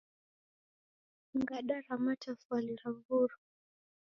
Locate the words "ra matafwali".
1.85-2.73